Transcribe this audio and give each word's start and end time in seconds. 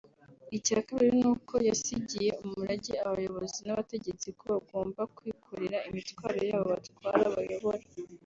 Icya 0.57 0.79
kabiri 0.87 1.13
ni 1.21 1.27
uko 1.33 1.55
yasigiye 1.69 2.29
umurage 2.43 2.93
abayobozi 3.05 3.59
n’abategetsi 3.63 4.27
ko 4.37 4.43
bagomba 4.53 5.01
kwikorera 5.15 5.77
imitwaro 5.89 6.39
y’abo 6.49 6.65
batwara 6.73 7.23
(bayobora) 7.35 7.81